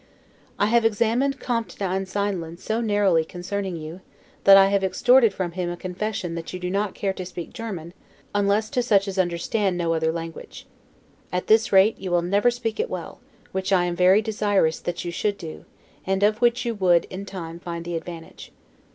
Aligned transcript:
I 0.57 0.65
have 0.65 0.83
examined 0.83 1.39
Comte 1.39 1.77
d'Einsiedlen 1.77 2.57
so 2.57 2.81
narrowly 2.81 3.23
concerning 3.23 3.75
you, 3.75 4.01
that 4.45 4.57
I 4.57 4.69
have 4.69 4.83
extorted 4.83 5.31
from 5.31 5.51
him 5.51 5.69
a 5.69 5.77
confession 5.77 6.33
that 6.33 6.51
you 6.51 6.59
do 6.59 6.71
not 6.71 6.95
care 6.95 7.13
to 7.13 7.23
speak 7.23 7.53
German, 7.53 7.93
unless 8.33 8.71
to 8.71 8.81
such 8.81 9.07
as 9.07 9.19
understand 9.19 9.77
no 9.77 9.93
other 9.93 10.11
language. 10.11 10.65
At 11.31 11.45
this 11.45 11.71
rate, 11.71 11.99
you 11.99 12.09
will 12.09 12.23
never 12.23 12.49
speak 12.49 12.79
it 12.79 12.89
well, 12.89 13.19
which 13.51 13.71
I 13.71 13.85
am 13.85 13.95
very 13.95 14.23
desirous 14.23 14.79
that 14.79 15.05
you 15.05 15.11
should 15.11 15.37
do, 15.37 15.65
and 16.03 16.23
of 16.23 16.41
which 16.41 16.65
you 16.65 16.73
would, 16.73 17.05
in 17.11 17.23
time, 17.23 17.59
find 17.59 17.85
the 17.85 17.95
advantage. 17.95 18.51